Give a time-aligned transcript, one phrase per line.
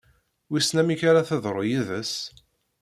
[0.51, 2.13] Wissen amek ara teḍru yid-s?